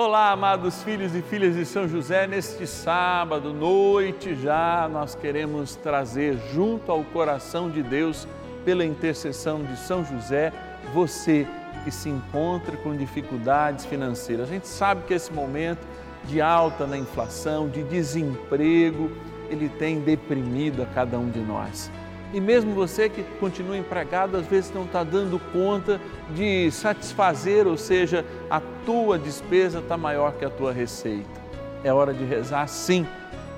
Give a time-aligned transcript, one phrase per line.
[0.00, 6.38] Olá, amados filhos e filhas de São José, neste sábado, noite já, nós queremos trazer
[6.54, 8.28] junto ao coração de Deus,
[8.64, 10.52] pela intercessão de São José,
[10.94, 11.48] você
[11.82, 14.48] que se encontra com dificuldades financeiras.
[14.48, 15.84] A gente sabe que esse momento
[16.26, 19.10] de alta na inflação, de desemprego,
[19.50, 21.90] ele tem deprimido a cada um de nós.
[22.32, 25.98] E mesmo você que continua empregado, às vezes não está dando conta
[26.34, 31.40] de satisfazer, ou seja, a tua despesa está maior que a tua receita.
[31.84, 33.06] É hora de rezar sim,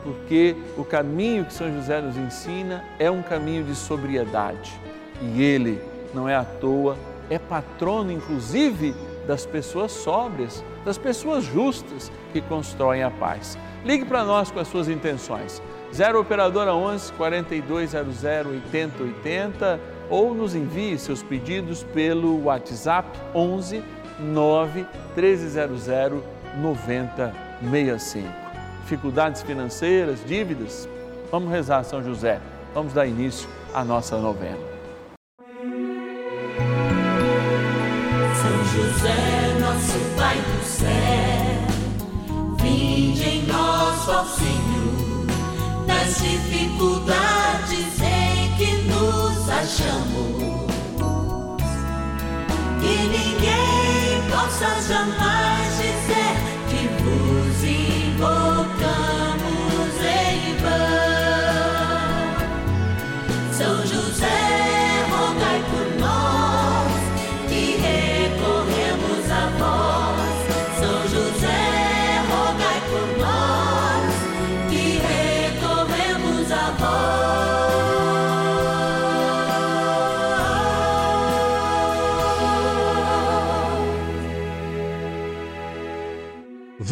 [0.02, 4.72] porque o caminho que São José nos ensina é um caminho de sobriedade.
[5.20, 5.80] E ele
[6.14, 6.96] não é à toa,
[7.28, 8.94] é patrono inclusive
[9.26, 13.56] das pessoas sóbrias, das pessoas justas que constroem a paz.
[13.84, 15.62] Ligue para nós com as suas intenções.
[15.92, 23.82] 0 Operadora 11 4200 8080 ou nos envie seus pedidos pelo WhatsApp 11
[24.20, 26.22] 9 1300
[26.56, 28.28] 9065.
[28.82, 30.88] Dificuldades financeiras, dívidas?
[31.30, 32.40] Vamos rezar São José.
[32.74, 34.58] Vamos dar início à nossa novena.
[38.34, 40.88] São José, nosso Pai do céu,
[42.60, 44.80] vinde em nós, ó Senhor
[45.90, 50.70] nas dificuldades em que nos achamos.
[52.80, 53.89] Que ninguém
[54.50, 55.49] possa jamais dizer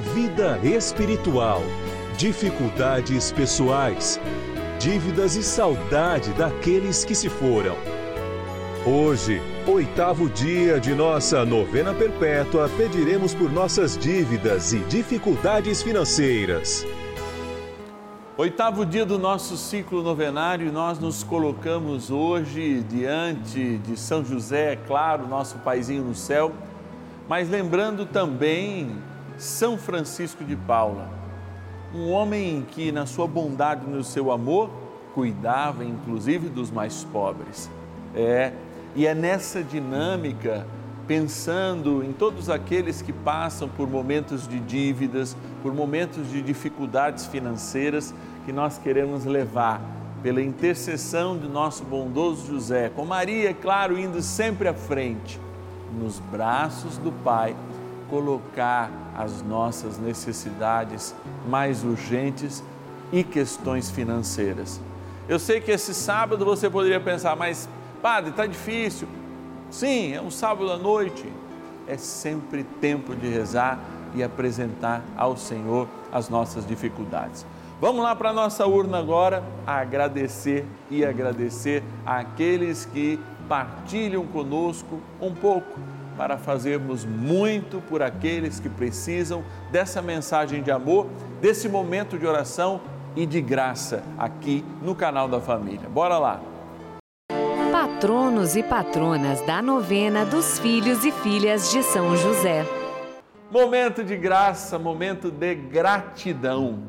[0.00, 1.62] vida espiritual,
[2.16, 4.20] dificuldades pessoais,
[4.78, 7.76] dívidas e saudade daqueles que se foram.
[8.86, 16.86] Hoje, oitavo dia de nossa novena perpétua, pediremos por nossas dívidas e dificuldades financeiras.
[18.36, 24.76] Oitavo dia do nosso ciclo novenário, nós nos colocamos hoje diante de São José, é
[24.76, 26.52] claro, nosso paizinho no céu,
[27.26, 28.90] mas lembrando também
[29.38, 31.10] são Francisco de Paula,
[31.94, 34.70] um homem que, na sua bondade e no seu amor,
[35.14, 37.70] cuidava inclusive dos mais pobres.
[38.14, 38.52] É,
[38.94, 40.66] e é nessa dinâmica,
[41.06, 48.14] pensando em todos aqueles que passam por momentos de dívidas, por momentos de dificuldades financeiras,
[48.44, 49.80] que nós queremos levar
[50.22, 55.38] pela intercessão de nosso bondoso José, com Maria, claro, indo sempre à frente,
[55.98, 57.54] nos braços do Pai
[58.08, 61.14] colocar as nossas necessidades
[61.48, 62.62] mais urgentes
[63.12, 64.80] e questões financeiras.
[65.28, 67.68] Eu sei que esse sábado você poderia pensar, mas
[68.00, 69.08] padre, está difícil.
[69.70, 71.24] Sim, é um sábado à noite.
[71.86, 73.78] É sempre tempo de rezar
[74.14, 77.44] e apresentar ao Senhor as nossas dificuldades.
[77.80, 85.34] Vamos lá para a nossa urna agora, agradecer e agradecer àqueles que partilham conosco um
[85.34, 85.78] pouco
[86.16, 91.06] para fazermos muito por aqueles que precisam dessa mensagem de amor,
[91.40, 92.80] desse momento de oração
[93.14, 95.88] e de graça aqui no canal da família.
[95.88, 96.40] Bora lá!
[97.70, 102.64] Patronos e patronas da novena dos filhos e filhas de São José.
[103.50, 106.80] Momento de graça, momento de gratidão.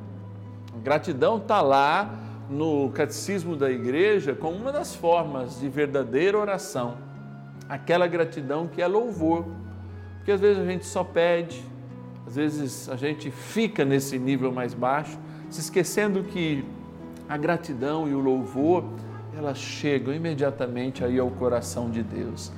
[0.83, 2.09] Gratidão está lá
[2.49, 7.06] no Catecismo da Igreja como uma das formas de verdadeira oração
[7.69, 9.45] aquela gratidão que é louvor.
[10.17, 11.63] Porque às vezes a gente só pede,
[12.25, 15.17] às vezes a gente fica nesse nível mais baixo,
[15.49, 16.65] se esquecendo que
[17.29, 18.83] a gratidão e o louvor,
[19.37, 22.51] elas chegam imediatamente aí ao coração de Deus.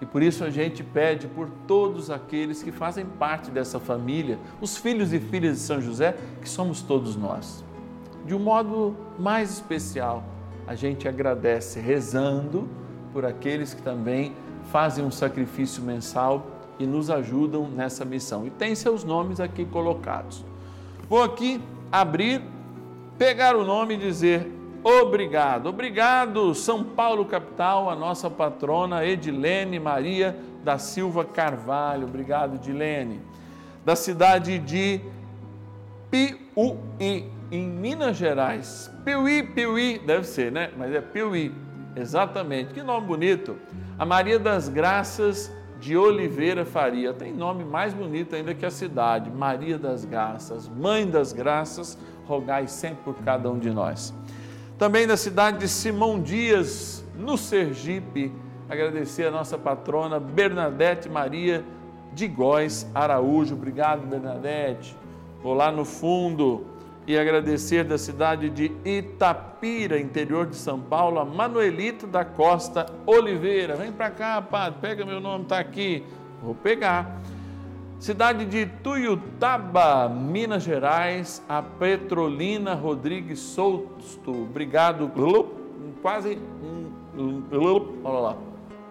[0.00, 4.76] E por isso a gente pede por todos aqueles que fazem parte dessa família, os
[4.76, 7.62] filhos e filhas de São José, que somos todos nós.
[8.24, 10.24] De um modo mais especial,
[10.66, 12.66] a gente agradece rezando
[13.12, 14.32] por aqueles que também
[14.70, 16.46] fazem um sacrifício mensal
[16.78, 18.46] e nos ajudam nessa missão.
[18.46, 20.44] E tem seus nomes aqui colocados.
[21.08, 22.42] Vou aqui abrir,
[23.18, 24.50] pegar o nome e dizer
[24.82, 25.66] obrigado.
[25.66, 32.06] Obrigado, São Paulo capital, a nossa patrona Edilene Maria da Silva Carvalho.
[32.06, 33.20] Obrigado, Edilene.
[33.84, 35.00] Da cidade de
[36.10, 38.90] Piuí, em Minas Gerais.
[39.04, 40.70] Piuí, Piuí, deve ser, né?
[40.76, 41.52] Mas é Piuí,
[41.96, 42.74] exatamente.
[42.74, 43.56] Que nome bonito.
[43.98, 47.12] A Maria das Graças de Oliveira Faria.
[47.12, 49.30] Tem nome mais bonito ainda que a cidade.
[49.30, 54.14] Maria das Graças, Mãe das Graças, rogai sempre por cada um de nós.
[54.78, 58.32] Também da cidade de Simão Dias, no Sergipe,
[58.68, 61.64] agradecer a nossa patrona Bernadette Maria
[62.12, 63.54] de Góes Araújo.
[63.54, 64.96] Obrigado, Bernadette.
[65.42, 66.66] Vou lá no fundo
[67.10, 73.74] e agradecer da cidade de Itapira, interior de São Paulo, a Manuelito da Costa Oliveira.
[73.74, 76.04] Vem para cá, padre, pega meu nome, está aqui.
[76.40, 77.20] Vou pegar.
[77.98, 84.30] Cidade de Tuiutaba, Minas Gerais, a Petrolina Rodrigues Souto.
[84.30, 85.10] Obrigado.
[86.00, 86.38] Quase.
[88.04, 88.36] Olha lá.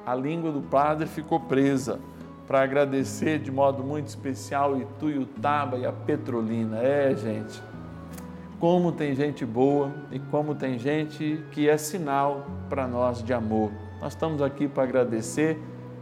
[0.05, 2.01] A língua do padre ficou presa
[2.45, 6.79] para agradecer de modo muito especial Ituiutaba e a Petrolina.
[6.79, 7.69] É, gente
[8.59, 13.71] como tem gente boa e como tem gente que é sinal para nós de amor.
[14.01, 15.57] Nós estamos aqui para agradecer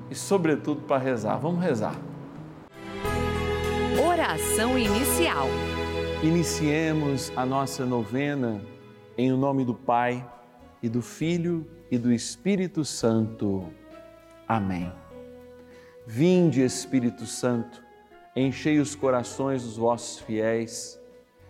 [0.09, 1.38] e, sobretudo, para rezar.
[1.38, 1.95] Vamos rezar.
[4.04, 5.48] Oração inicial.
[6.24, 8.60] Iniciemos a nossa novena
[9.15, 10.27] em o nome do Pai
[10.81, 13.65] e do Filho e do Espírito Santo.
[14.48, 14.92] Amém.
[16.07, 17.83] Vinde, Espírito Santo,
[18.36, 21.00] enchei os corações dos vossos fiéis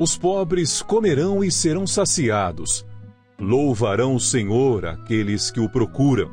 [0.00, 2.86] Os pobres comerão e serão saciados.
[3.36, 6.30] Louvarão o Senhor aqueles que o procuram.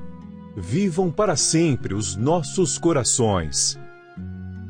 [0.55, 3.75] Vivam para sempre os nossos corações.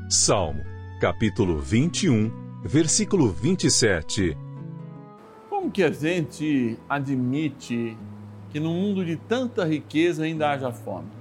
[0.10, 0.64] Salmo,
[1.02, 2.32] capítulo 21,
[2.64, 4.38] versículo 27.
[5.50, 7.98] Como que a gente admite
[8.50, 11.15] que no mundo de tanta riqueza ainda haja fome?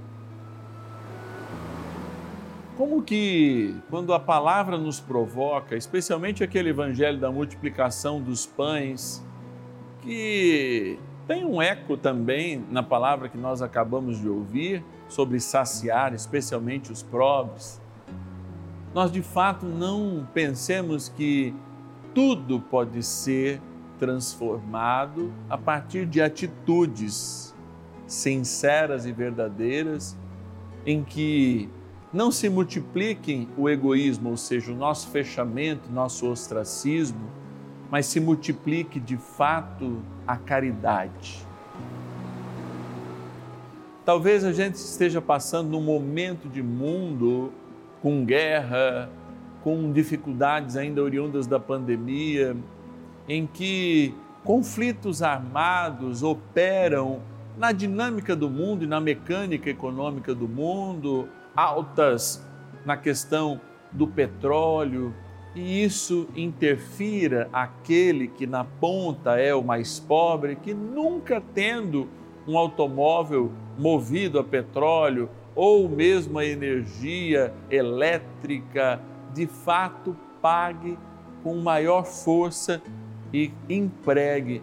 [2.77, 9.25] Como que, quando a palavra nos provoca, especialmente aquele evangelho da multiplicação dos pães,
[10.03, 16.91] que tem um eco também na palavra que nós acabamos de ouvir, sobre saciar, especialmente
[16.91, 17.81] os pobres,
[18.93, 21.55] nós de fato não pensemos que
[22.13, 23.61] tudo pode ser
[23.99, 27.55] transformado a partir de atitudes
[28.07, 30.17] sinceras e verdadeiras
[30.85, 31.69] em que
[32.15, 37.29] não se multipliquem o egoísmo, ou seja, o nosso fechamento, nosso ostracismo,
[37.91, 41.45] mas se multiplique de fato a caridade.
[44.05, 47.53] Talvez a gente esteja passando num momento de mundo
[48.01, 49.11] com guerra,
[49.65, 52.57] com dificuldades ainda oriundas da pandemia,
[53.29, 57.23] em que conflitos armados operam
[57.59, 62.45] na dinâmica do mundo e na mecânica econômica do mundo, altas
[62.85, 63.61] na questão
[63.93, 65.15] do petróleo,
[65.55, 72.09] e isso interfira aquele que na ponta é o mais pobre, que nunca tendo
[72.47, 79.01] um automóvel movido a petróleo ou mesmo a energia elétrica,
[79.33, 80.99] de fato pague
[81.43, 82.83] com maior força
[83.33, 84.61] e empregue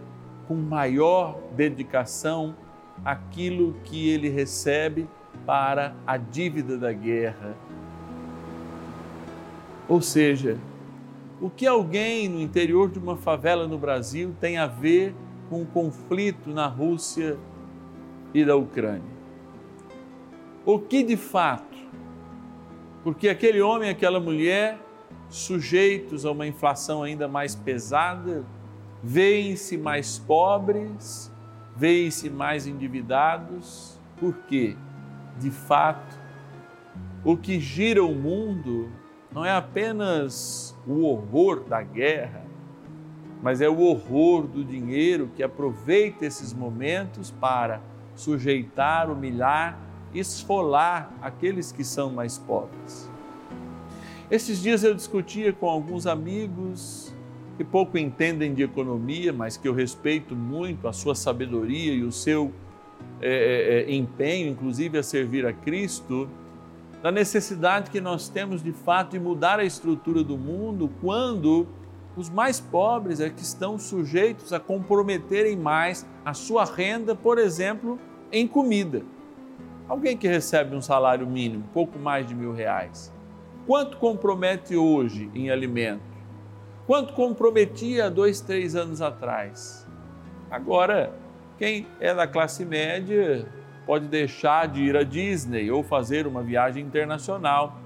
[0.47, 2.55] com maior dedicação
[3.05, 5.07] aquilo que ele recebe
[5.45, 7.55] para a dívida da guerra.
[9.87, 10.57] Ou seja,
[11.41, 15.13] o que alguém no interior de uma favela no Brasil tem a ver
[15.49, 17.37] com o conflito na Rússia
[18.33, 19.11] e da Ucrânia?
[20.65, 21.77] O que de fato?
[23.03, 24.79] Porque aquele homem e aquela mulher,
[25.29, 28.45] sujeitos a uma inflação ainda mais pesada,
[29.03, 31.31] veem-se mais pobres,
[31.75, 34.77] veem-se mais endividados, porque,
[35.39, 36.19] de fato,
[37.23, 38.89] o que gira o mundo
[39.33, 42.43] não é apenas o horror da guerra,
[43.41, 47.81] mas é o horror do dinheiro que aproveita esses momentos para
[48.15, 49.79] sujeitar, humilhar,
[50.13, 53.09] esfolar aqueles que são mais pobres.
[54.29, 57.13] Esses dias eu discutia com alguns amigos
[57.57, 62.11] que pouco entendem de economia, mas que eu respeito muito a sua sabedoria e o
[62.11, 62.51] seu
[63.21, 66.29] é, é, empenho, inclusive a servir a Cristo
[67.01, 71.67] da necessidade que nós temos de fato de mudar a estrutura do mundo quando
[72.15, 77.99] os mais pobres é que estão sujeitos a comprometerem mais a sua renda, por exemplo,
[78.31, 79.01] em comida.
[79.87, 83.11] Alguém que recebe um salário mínimo, pouco mais de mil reais,
[83.65, 86.11] quanto compromete hoje em alimento?
[86.85, 89.87] Quanto comprometia dois, três anos atrás?
[90.49, 91.13] Agora,
[91.61, 93.47] quem é da classe média
[93.85, 97.77] pode deixar de ir à Disney ou fazer uma viagem internacional,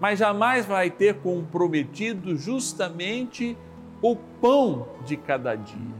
[0.00, 3.54] mas jamais vai ter comprometido justamente
[4.00, 5.94] o pão de cada dia.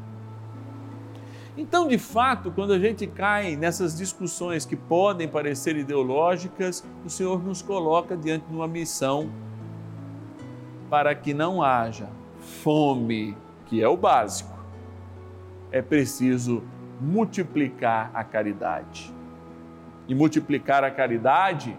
[1.54, 7.44] Então, de fato, quando a gente cai nessas discussões que podem parecer ideológicas, o Senhor
[7.44, 9.30] nos coloca diante de uma missão
[10.88, 12.08] para que não haja
[12.40, 14.56] fome, que é o básico.
[15.70, 16.62] É preciso
[17.00, 19.14] multiplicar a caridade.
[20.06, 21.76] E multiplicar a caridade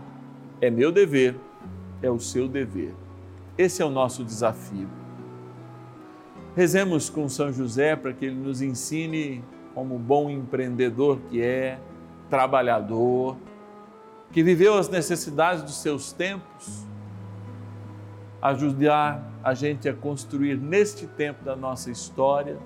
[0.61, 1.35] é meu dever,
[2.01, 2.93] é o seu dever.
[3.57, 4.87] Esse é o nosso desafio.
[6.55, 11.79] Rezemos com São José para que ele nos ensine, como bom empreendedor que é,
[12.29, 13.37] trabalhador,
[14.31, 16.87] que viveu as necessidades dos seus tempos,
[18.41, 22.57] ajudar a gente a construir neste tempo da nossa história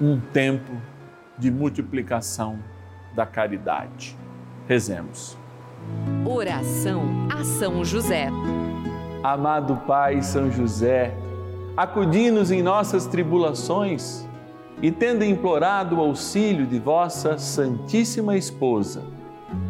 [0.00, 0.72] um tempo
[1.38, 2.58] de multiplicação
[3.14, 4.16] da caridade.
[4.68, 5.36] Rezemos.
[6.24, 8.28] Oração a São José.
[9.22, 11.14] Amado Pai São José,
[11.76, 14.26] acudi-nos em nossas tribulações
[14.82, 19.02] e, tendo implorado o auxílio de vossa Santíssima Esposa,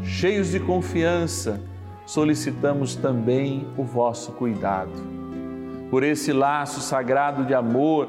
[0.02, 1.60] cheios de confiança,
[2.04, 5.16] solicitamos também o vosso cuidado.
[5.90, 8.08] Por esse laço sagrado de amor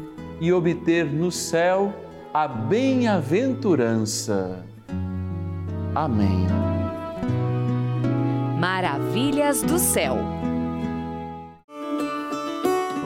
[0.41, 1.93] e obter no céu
[2.33, 4.65] a bem-aventurança.
[5.93, 6.47] Amém.
[8.59, 10.17] Maravilhas do céu.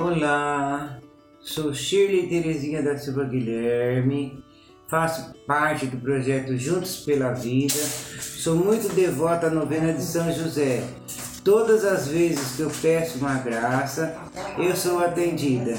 [0.02, 0.98] Olá,
[1.42, 4.42] sou Shirley Terezinha da Silva Guilherme,
[4.88, 10.86] faço parte do projeto Juntos pela Vida, sou muito devota à novena de São José.
[11.44, 14.16] Todas as vezes que eu peço uma graça,
[14.58, 15.74] eu sou atendida.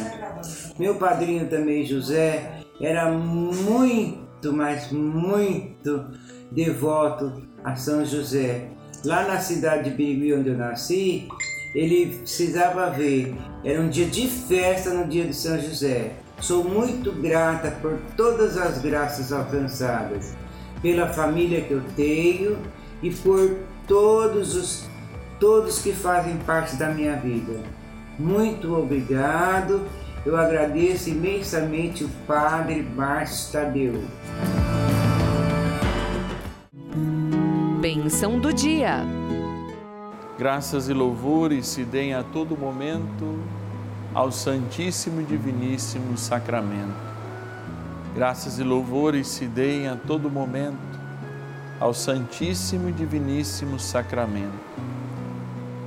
[0.78, 6.06] Meu padrinho também, José, era muito, mas muito
[6.50, 8.68] devoto a São José.
[9.04, 11.28] Lá na cidade de Birigui, onde eu nasci,
[11.74, 13.34] ele precisava ver.
[13.64, 16.12] Era um dia de festa no dia de São José.
[16.40, 20.34] Sou muito grata por todas as graças alcançadas,
[20.82, 22.58] pela família que eu tenho
[23.02, 23.56] e por
[23.86, 24.86] todos os
[25.40, 27.60] todos que fazem parte da minha vida.
[28.18, 29.82] Muito obrigado.
[30.26, 34.02] Eu agradeço imensamente o Padre Márcio Tadeu.
[37.80, 39.04] Bênção do dia.
[40.36, 43.38] Graças e louvores se deem a todo momento
[44.12, 46.96] ao Santíssimo e Diviníssimo Sacramento.
[48.12, 50.98] Graças e louvores se deem a todo momento
[51.78, 54.58] ao Santíssimo e Diviníssimo Sacramento.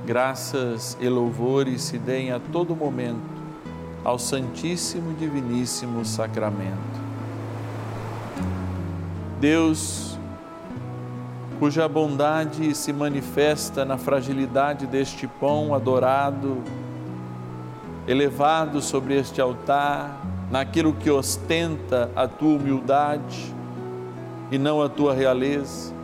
[0.06, 3.29] Graças e louvores se deem a todo momento
[4.04, 7.00] ao Santíssimo e Diviníssimo Sacramento.
[9.40, 10.18] Deus,
[11.58, 16.62] cuja bondade se manifesta na fragilidade deste pão adorado,
[18.06, 23.54] elevado sobre este altar, naquilo que ostenta a tua humildade
[24.50, 25.94] e não a tua realeza.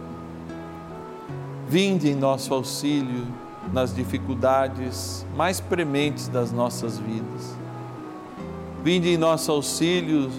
[1.68, 3.26] Vinde em nosso auxílio
[3.72, 7.65] nas dificuldades mais prementes das nossas vidas.
[8.86, 10.30] Vinde em nosso auxílio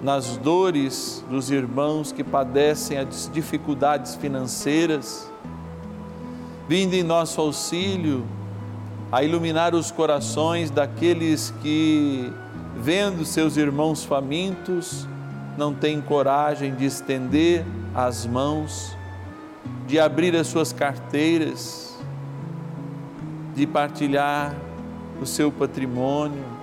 [0.00, 5.28] nas dores dos irmãos que padecem as dificuldades financeiras.
[6.68, 8.24] Vinde em nosso auxílio
[9.10, 12.32] a iluminar os corações daqueles que,
[12.76, 15.04] vendo seus irmãos famintos,
[15.56, 18.96] não têm coragem de estender as mãos,
[19.88, 21.98] de abrir as suas carteiras,
[23.56, 24.54] de partilhar
[25.20, 26.57] o seu patrimônio,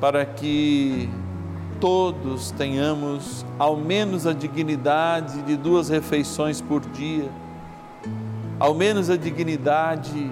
[0.00, 1.08] para que
[1.78, 7.30] todos tenhamos ao menos a dignidade de duas refeições por dia,
[8.58, 10.30] ao menos a dignidade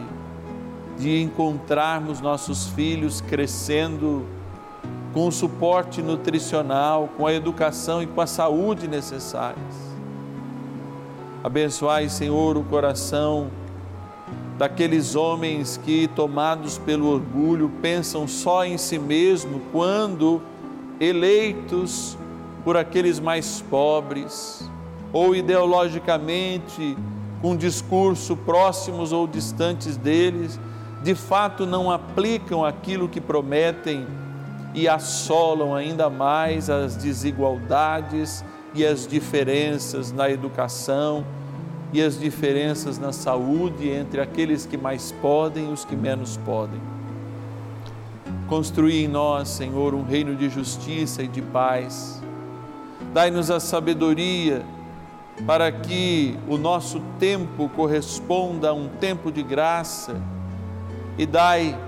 [0.99, 4.27] de encontrarmos nossos filhos crescendo
[5.13, 9.89] com o suporte nutricional, com a educação e com a saúde necessárias.
[11.43, 13.49] Abençoai, Senhor, o coração
[14.59, 20.43] daqueles homens que, tomados pelo orgulho, pensam só em si mesmo quando
[21.01, 22.19] eleitos
[22.65, 24.69] por aqueles mais pobres,
[25.13, 26.99] ou ideologicamente
[27.41, 30.59] com discurso próximos ou distantes deles,
[31.05, 34.07] de fato não aplicam aquilo que prometem
[34.75, 38.45] e assolam ainda mais as desigualdades
[38.75, 41.25] e as diferenças na educação
[41.93, 46.81] e as diferenças na saúde entre aqueles que mais podem e os que menos podem.
[48.47, 52.23] Construí em nós, Senhor, um reino de justiça e de paz.
[53.13, 54.65] Dai-nos a sabedoria
[55.47, 60.21] para que o nosso tempo corresponda a um tempo de graça
[61.17, 61.79] e dai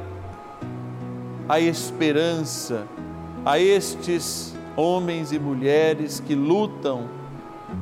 [1.49, 2.87] a esperança
[3.45, 7.20] a estes homens e mulheres que lutam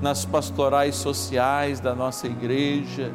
[0.01, 3.13] nas pastorais sociais da nossa igreja,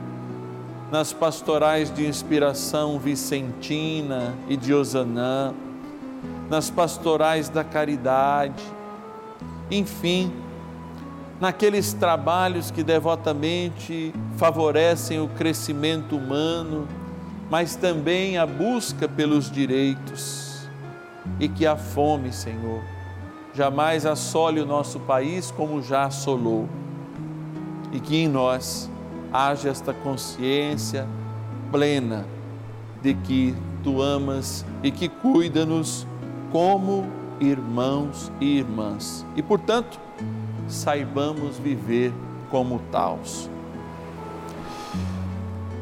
[0.92, 5.54] nas pastorais de inspiração vicentina e de Osanã,
[6.50, 8.64] nas pastorais da caridade,
[9.72, 10.32] enfim,
[11.40, 16.88] naqueles trabalhos que devotamente favorecem o crescimento humano,
[17.50, 20.68] mas também a busca pelos direitos.
[21.40, 22.84] E que a fome, Senhor,
[23.54, 26.68] jamais assole o nosso país como já assolou.
[27.92, 28.90] E que em nós
[29.32, 31.08] haja esta consciência
[31.72, 32.26] plena
[33.02, 36.08] de que tu amas e que cuida-nos
[36.52, 37.06] como
[37.40, 39.26] irmãos e irmãs.
[39.36, 40.00] E portanto,
[40.68, 42.14] saibamos viver
[42.50, 43.50] como taus.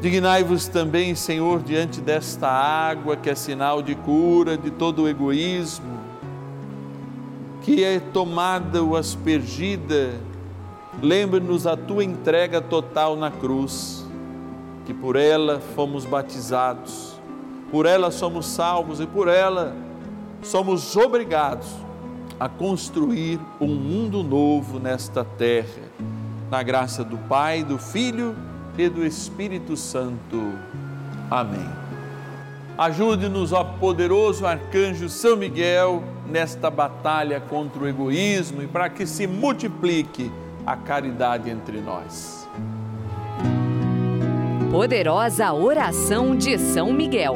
[0.00, 6.01] Dignai-vos também, Senhor, diante desta água que é sinal de cura de todo o egoísmo,
[7.62, 10.14] que é tomada ou aspergida,
[11.00, 14.04] lembre-nos a tua entrega total na cruz,
[14.84, 17.20] que por ela fomos batizados,
[17.70, 19.74] por ela somos salvos e por ela
[20.42, 21.68] somos obrigados
[22.38, 25.82] a construir um mundo novo nesta terra,
[26.50, 28.34] na graça do Pai, do Filho
[28.76, 30.52] e do Espírito Santo.
[31.30, 31.81] Amém.
[32.76, 39.26] Ajude-nos, ó poderoso arcanjo São Miguel, nesta batalha contra o egoísmo e para que se
[39.26, 40.32] multiplique
[40.64, 42.48] a caridade entre nós.
[44.70, 47.34] Poderosa oração de São Miguel.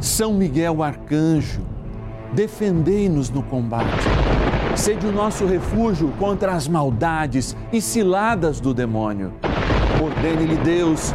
[0.00, 1.60] São Miguel arcanjo,
[2.32, 3.86] defendei-nos no combate.
[4.74, 9.32] Sede o nosso refúgio contra as maldades e ciladas do demônio.
[10.02, 11.14] Ordene-lhe Deus,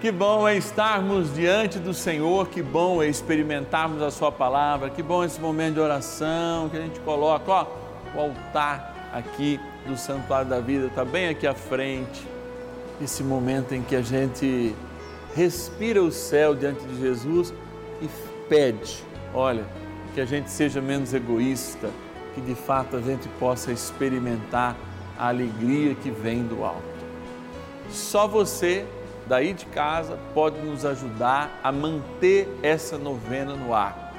[0.00, 5.02] Que bom é estarmos diante do Senhor, que bom é experimentarmos a Sua palavra, que
[5.02, 7.66] bom esse momento de oração que a gente coloca, ó,
[8.14, 12.26] o altar aqui do Santuário da Vida, está bem aqui à frente.
[12.98, 14.74] Esse momento em que a gente
[15.36, 17.52] respira o céu diante de Jesus
[18.00, 18.08] e
[18.48, 19.66] pede, olha,
[20.14, 21.90] que a gente seja menos egoísta,
[22.34, 24.74] que de fato a gente possa experimentar
[25.18, 26.80] a alegria que vem do alto.
[27.90, 28.86] Só você
[29.30, 34.12] daí de casa pode nos ajudar a manter essa novena no ar.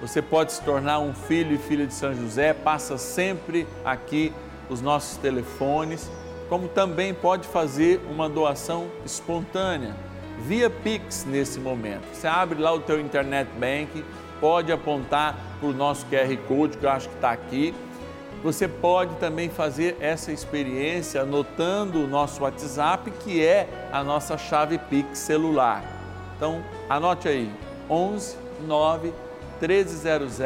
[0.00, 4.32] Você pode se tornar um filho e filha de São José, passa sempre aqui
[4.68, 6.10] os nossos telefones,
[6.48, 9.94] como também pode fazer uma doação espontânea
[10.40, 12.02] via Pix nesse momento.
[12.12, 14.04] Você abre lá o teu internet banking,
[14.40, 17.72] pode apontar para o nosso QR Code que eu acho que está aqui
[18.42, 24.78] você pode também fazer essa experiência anotando o nosso WhatsApp, que é a nossa chave
[24.78, 25.82] Pix celular.
[26.36, 27.50] Então, anote aí:
[27.90, 29.12] 11 9
[29.60, 30.38] 1300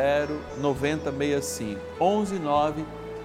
[0.59, 1.81] 9065.
[2.01, 2.85] 11 9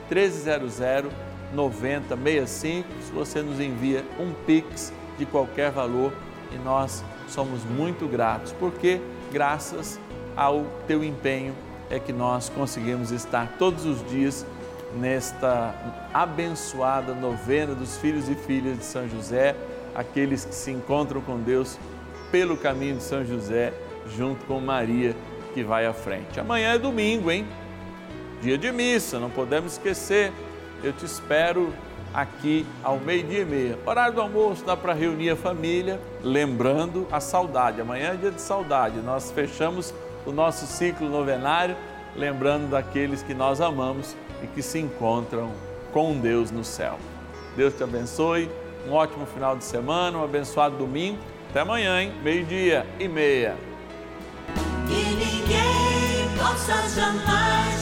[0.09, 1.11] 1300
[1.53, 2.87] 9065.
[3.01, 6.11] Se você nos envia um Pix de qualquer valor
[6.51, 8.99] e nós somos muito gratos, porque
[9.31, 9.99] graças
[10.35, 11.55] ao teu empenho
[11.89, 14.45] é que nós conseguimos estar todos os dias
[14.97, 15.73] nesta
[16.13, 19.55] abençoada novena dos filhos e filhas de São José,
[19.95, 21.77] aqueles que se encontram com Deus
[22.31, 23.73] pelo caminho de São José,
[24.15, 25.15] junto com Maria
[25.53, 26.39] que vai à frente.
[26.39, 27.47] Amanhã é domingo, hein?
[28.41, 30.31] Dia de missa, não podemos esquecer.
[30.83, 31.73] Eu te espero
[32.13, 33.79] aqui ao meio-dia e meia.
[33.85, 37.81] Horário do almoço dá para reunir a família, lembrando a saudade.
[37.81, 38.99] Amanhã é dia de saudade.
[38.99, 39.93] Nós fechamos
[40.25, 41.75] o nosso ciclo novenário,
[42.17, 45.51] lembrando daqueles que nós amamos e que se encontram
[45.93, 46.97] com Deus no céu.
[47.55, 48.49] Deus te abençoe,
[48.87, 51.19] um ótimo final de semana, um abençoado domingo.
[51.49, 52.11] Até amanhã, hein?
[52.23, 53.55] Meio-dia e meia.
[54.87, 57.76] Que ninguém possa jamais